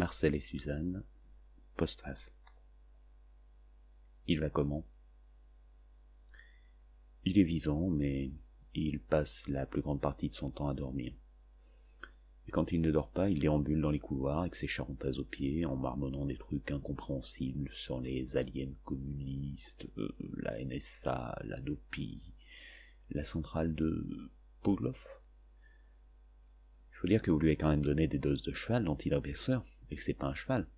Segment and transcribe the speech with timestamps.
[0.00, 1.04] Marcel et Suzanne,
[1.76, 2.34] postface.
[4.26, 4.86] Il va comment?
[7.26, 8.32] Il est vivant, mais
[8.72, 11.12] il passe la plus grande partie de son temps à dormir.
[12.48, 15.24] Et quand il ne dort pas, il déambule dans les couloirs avec ses charentaises aux
[15.24, 22.22] pieds, en marmonnant des trucs incompréhensibles sur les aliens communistes, euh, la NSA, la DOPI,
[23.10, 24.30] la centrale de
[24.62, 25.19] Pavlov.
[27.00, 29.96] Faut dire que vous lui avez quand même donné des doses de cheval d'antidépresseurs, et
[29.96, 30.68] que c'est pas un cheval.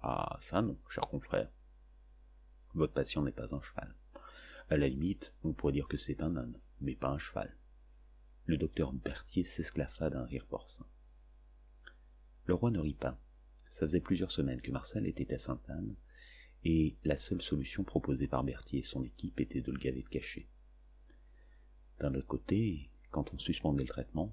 [0.00, 1.50] Ah, ça non, cher confrère.
[2.74, 3.92] Votre patient n'est pas un cheval.
[4.70, 7.56] À la limite, on pourrait dire que c'est un âne, mais pas un cheval.
[8.44, 10.86] Le docteur Berthier s'esclaffa d'un rire porcin.
[12.44, 13.20] Le roi ne rit pas.
[13.68, 15.96] Ça faisait plusieurs semaines que Marcel était à Sainte-Anne,
[16.62, 20.08] et la seule solution proposée par Berthier et son équipe était de le gaver de
[20.08, 20.46] cachet.
[21.98, 24.32] D'un autre côté, quand on suspendait le traitement,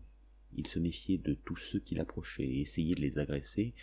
[0.55, 3.73] il se méfiait de tous ceux qui l'approchaient et essayait de les agresser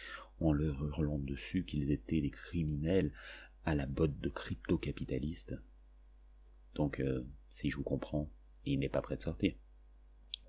[0.41, 3.13] en leur hurlant dessus qu'ils étaient des criminels
[3.65, 5.55] à la botte de crypto-capitalistes.
[6.75, 8.31] Donc, euh, si je vous comprends,
[8.65, 9.55] il n'est pas prêt de sortir.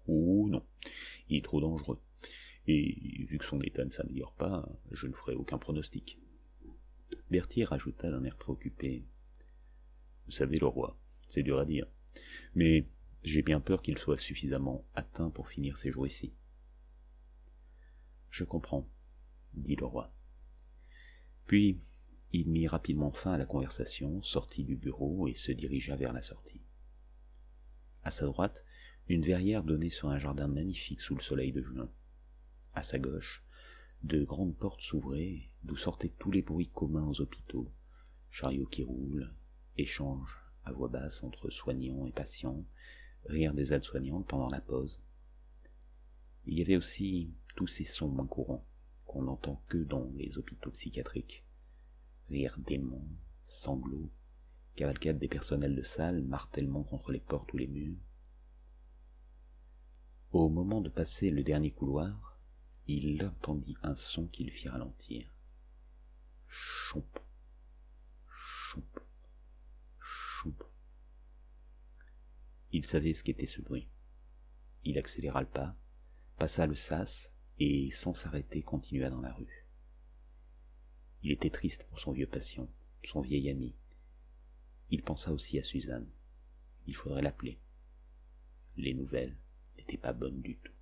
[0.08, 0.66] Ou non,
[1.30, 2.00] il est trop dangereux.
[2.68, 6.20] Et vu que son état ne s'améliore pas, je ne ferai aucun pronostic.
[7.30, 9.06] Berthier rajouta d'un air préoccupé.
[10.26, 11.88] Vous savez, le roi, c'est dur à dire.
[12.56, 12.88] Mais
[13.24, 16.34] j'ai bien peur qu'il soit suffisamment atteint pour finir ses jours ici.
[18.30, 18.88] Je comprends,
[19.54, 20.14] dit le roi.
[21.46, 21.78] Puis
[22.34, 26.22] il mit rapidement fin à la conversation, sortit du bureau et se dirigea vers la
[26.22, 26.62] sortie.
[28.04, 28.66] À sa droite,
[29.08, 31.92] une verrière donnait sur un jardin magnifique sous le soleil de juin.
[32.74, 33.44] À sa gauche,
[34.04, 37.70] de grandes portes s'ouvraient, d'où sortaient tous les bruits communs aux hôpitaux,
[38.30, 39.34] chariots qui roulent,
[39.78, 42.66] échanges à voix basse entre soignants et patients,
[43.26, 45.02] rire des aides-soignantes pendant la pause.
[46.46, 48.66] Il y avait aussi tous ces sons moins courants
[49.06, 51.46] qu'on n'entend que dans les hôpitaux psychiatriques.
[52.30, 53.08] Rire démons,
[53.42, 54.10] sanglots,
[54.76, 58.00] cavalcade des personnels de salle, martèlement contre les portes ou les murs.
[60.32, 62.40] Au moment de passer le dernier couloir,
[62.88, 65.34] il entendit un son qui le fit ralentir.
[66.48, 67.06] Chomp,
[68.28, 68.86] chomp.
[72.82, 73.88] Il savait ce qu'était ce bruit.
[74.86, 75.78] Il accéléra le pas,
[76.40, 79.68] passa le sas et, sans s'arrêter, continua dans la rue.
[81.22, 82.68] Il était triste pour son vieux patient,
[83.06, 83.76] son vieil ami.
[84.90, 86.10] Il pensa aussi à Suzanne.
[86.88, 87.60] Il faudrait l'appeler.
[88.78, 89.38] Les nouvelles
[89.78, 90.74] n'étaient pas bonnes du tout.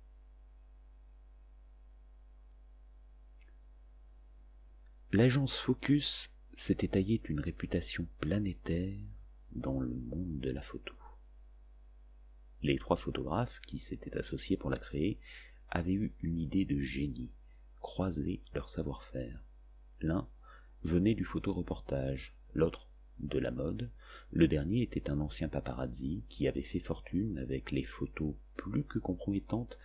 [5.12, 8.96] L'agence Focus s'était taillée une réputation planétaire
[9.52, 10.94] dans le monde de la photo.
[12.62, 15.18] Les trois photographes qui s'étaient associés pour la créer
[15.70, 17.30] avaient eu une idée de génie,
[17.80, 19.44] croiser leur savoir-faire.
[20.00, 20.28] L'un
[20.82, 22.88] venait du photoreportage, l'autre
[23.18, 23.90] de la mode,
[24.30, 28.98] le dernier était un ancien paparazzi qui avait fait fortune avec les photos plus que
[28.98, 29.78] compromettantes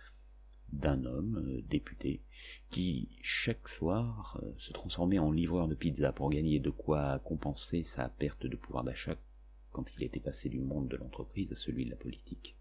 [0.72, 2.22] d'un homme euh, député
[2.70, 7.82] qui chaque soir euh, se transformait en livreur de pizza pour gagner de quoi compenser
[7.82, 9.16] sa perte de pouvoir d'achat
[9.70, 12.55] quand il était passé du monde de l'entreprise à celui de la politique.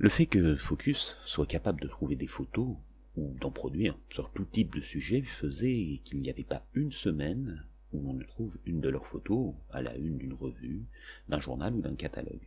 [0.00, 2.76] Le fait que Focus soit capable de trouver des photos
[3.16, 7.66] ou d'en produire sur tout type de sujet faisait qu'il n'y avait pas une semaine
[7.92, 10.84] où on ne trouve une de leurs photos à la une d'une revue,
[11.28, 12.46] d'un journal ou d'un catalogue.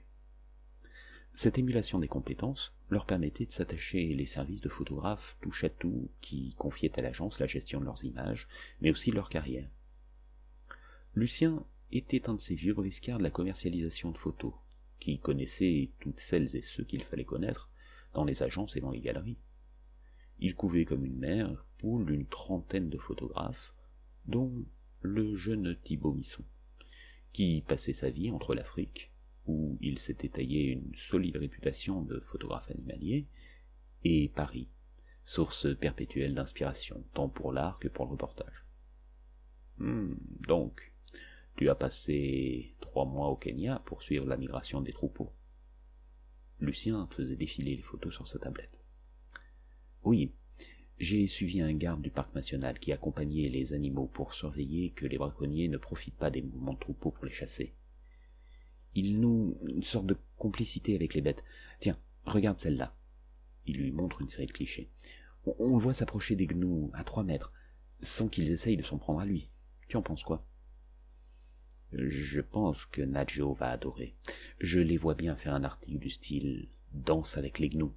[1.33, 6.09] Cette émulation des compétences leur permettait de s'attacher les services de photographes touche à tout
[6.21, 8.47] qui confiaient à l'agence la gestion de leurs images,
[8.79, 9.69] mais aussi de leur carrière.
[11.15, 14.53] Lucien était un de ces vieux briscards de la commercialisation de photos,
[15.01, 17.69] qui connaissait toutes celles et ceux qu'il fallait connaître
[18.13, 19.39] dans les agences et dans les galeries.
[20.39, 23.73] Il couvait comme une mère poule une trentaine de photographes,
[24.27, 24.53] dont
[25.01, 26.45] le jeune Thibaut Misson,
[27.33, 29.11] qui passait sa vie entre l'Afrique,
[29.47, 33.27] où il s'était taillé une solide réputation de photographe animalier,
[34.03, 34.69] et Paris,
[35.23, 38.65] source perpétuelle d'inspiration, tant pour l'art que pour le reportage.
[39.79, 40.13] Hmm,
[40.47, 40.90] donc,
[41.55, 45.31] tu as passé trois mois au Kenya pour suivre la migration des troupeaux.
[46.59, 48.79] Lucien faisait défiler les photos sur sa tablette.
[50.03, 50.33] Oui,
[50.97, 55.17] j'ai suivi un garde du parc national qui accompagnait les animaux pour surveiller que les
[55.17, 57.73] braconniers ne profitent pas des mouvements de troupeaux pour les chasser.
[58.93, 61.43] Il noue une sorte de complicité avec les bêtes.
[61.79, 62.95] Tiens, regarde celle-là.
[63.65, 64.91] Il lui montre une série de clichés.
[65.45, 67.51] On, le voit s'approcher des gnous à trois mètres,
[68.01, 69.49] sans qu'ils essayent de s'en prendre à lui.
[69.87, 70.45] Tu en penses quoi?
[71.93, 74.15] Je pense que Nadjo va adorer.
[74.59, 77.93] Je les vois bien faire un article du style Danse avec les gnous.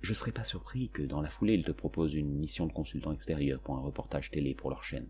[0.00, 3.12] je serais pas surpris que dans la foulée il te propose une mission de consultant
[3.12, 5.08] extérieur pour un reportage télé pour leur chaîne.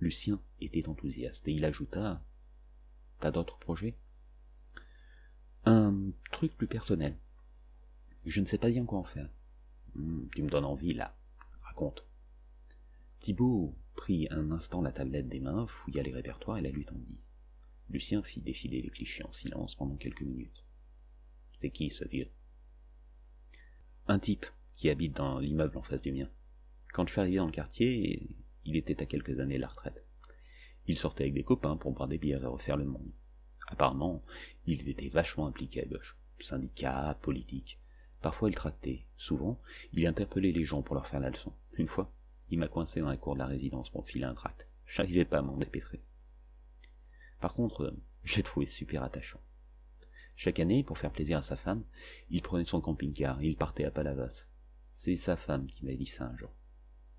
[0.00, 2.22] Lucien était enthousiaste et il ajouta
[3.18, 3.96] T'as d'autres projets?
[5.64, 7.16] Un truc plus personnel.
[8.26, 9.30] Je ne sais pas bien quoi en faire.
[9.94, 11.16] Hmm, tu me donnes envie là.
[11.62, 12.06] Raconte.
[13.20, 17.20] Thibault prit un instant la tablette des mains, fouilla les répertoires et la lui tendit.
[17.88, 20.64] Lucien fit défiler les clichés en silence pendant quelques minutes.
[21.58, 22.30] C'est qui ce vieux?
[24.06, 24.46] Un type
[24.76, 26.30] qui habite dans l'immeuble en face du mien.
[26.92, 28.28] Quand je suis arrivé dans le quartier,
[28.64, 30.04] il était à quelques années la retraite.
[30.86, 33.12] Il sortait avec des copains pour boire des bières et refaire le monde.
[33.68, 34.22] Apparemment,
[34.66, 36.16] il était vachement impliqué à gauche.
[36.38, 37.80] Syndicats, politique.
[38.20, 39.06] Parfois il tractait.
[39.16, 39.60] Souvent,
[39.92, 41.52] il interpellait les gens pour leur faire la leçon.
[41.72, 42.12] Une fois,
[42.50, 44.68] il m'a coincé dans la cour de la résidence pour filer un tract.
[44.86, 46.02] J'arrivais pas à m'en dépêtrer.
[47.40, 47.94] Par contre,
[48.24, 49.40] j'ai trouvé super attachant.
[50.36, 51.84] Chaque année, pour faire plaisir à sa femme,
[52.30, 54.46] il prenait son camping-car et il partait à Palavas.
[54.92, 56.54] C'est sa femme qui m'a dit ça un jour.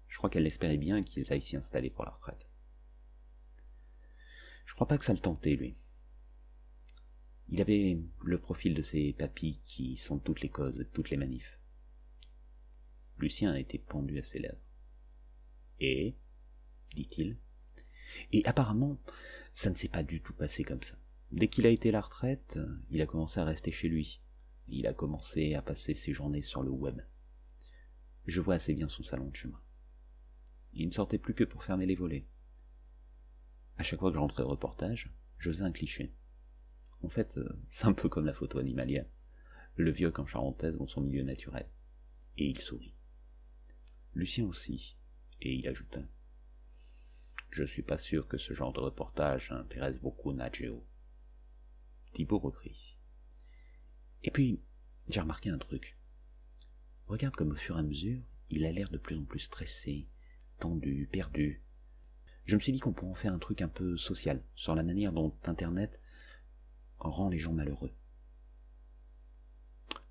[0.07, 2.47] Je crois qu'elle espérait bien qu'ils aillent s'y installer pour la retraite.
[4.65, 5.75] Je crois pas que ça le tentait, lui.
[7.49, 11.59] Il avait le profil de ces papis qui sont toutes les causes, toutes les manifs.
[13.17, 14.66] Lucien a été pendu à ses lèvres.
[15.79, 16.15] Et
[16.95, 17.37] dit-il.
[18.31, 18.97] Et apparemment,
[19.53, 20.95] ça ne s'est pas du tout passé comme ça.
[21.31, 22.59] Dès qu'il a été à la retraite,
[22.89, 24.21] il a commencé à rester chez lui.
[24.67, 27.01] Il a commencé à passer ses journées sur le web.
[28.25, 29.61] Je vois assez bien son salon de chemin.
[30.73, 32.27] Il ne sortait plus que pour fermer les volets.
[33.77, 36.13] À chaque fois que je rentrais au reportage, je un cliché.
[37.01, 39.05] En fait, euh, c'est un peu comme la photo animalière.
[39.75, 41.69] Le vieux qu'en charentaise dans son milieu naturel.
[42.37, 42.95] Et il sourit.
[44.13, 44.97] Lucien aussi.
[45.41, 46.01] Et il ajouta.
[47.49, 50.85] Je suis pas sûr que ce genre de reportage intéresse beaucoup Nageo.
[52.13, 52.97] Thibault reprit.
[54.23, 54.61] Et puis,
[55.07, 55.97] j'ai remarqué un truc.
[57.07, 60.07] Regarde comme au fur et à mesure, il a l'air de plus en plus stressé,
[60.59, 61.63] tendu, perdu.
[62.45, 64.83] Je me suis dit qu'on pourrait en faire un truc un peu social, sur la
[64.83, 66.01] manière dont Internet
[66.99, 67.93] rend les gens malheureux.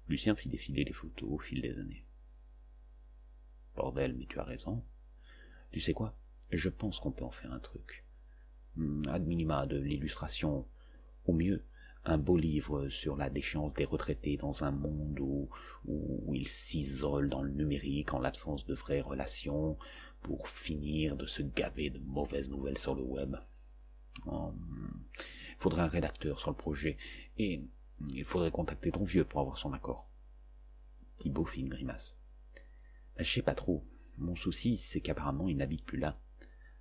[0.09, 2.07] Lucien fit défiler les photos au fil des années.
[3.75, 4.85] Bordel, mais tu as raison.
[5.77, 6.17] Tu sais quoi?
[6.51, 8.07] Je pense qu'on peut en faire un truc.
[8.77, 10.67] Hmm, ad minima de l'illustration,
[11.27, 11.67] au mieux
[12.07, 15.51] un beau livre sur la déchéance des retraités dans un monde où,
[15.85, 19.77] où ils s'isolent dans le numérique en l'absence de vraies relations
[20.23, 23.37] pour finir de se gaver de mauvaises nouvelles sur le web.
[24.25, 25.05] Il hmm,
[25.59, 26.97] faudrait un rédacteur sur le projet
[27.37, 27.63] et
[28.15, 30.09] il faudrait contacter ton vieux pour avoir son accord.
[31.19, 32.19] Thibaut fit une grimace.
[33.19, 33.83] Je sais pas trop.
[34.19, 36.19] Mon souci, c'est qu'apparemment il n'habite plus là.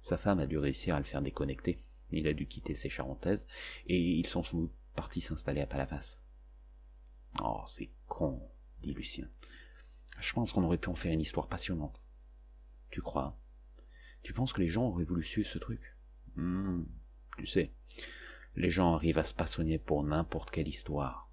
[0.02, 1.78] Sa femme a dû réussir à le faire déconnecter.
[2.12, 3.48] Il a dû quitter ses charentaises
[3.88, 6.22] et ils sont sous parti s'installer à Palavas.
[7.44, 8.42] Oh, c'est con,
[8.82, 9.28] dit Lucien.
[10.20, 12.02] Je pense qu'on aurait pu en faire une histoire passionnante.
[12.90, 13.38] Tu crois?
[14.24, 15.82] Tu penses que les gens auraient voulu suivre ce truc?
[16.36, 16.84] Hmm,
[17.38, 17.74] Tu sais,
[18.56, 21.25] les gens arrivent à se passionner pour n'importe quelle histoire.